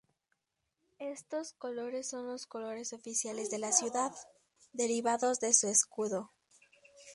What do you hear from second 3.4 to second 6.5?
de la ciudad, derivados de su escudo.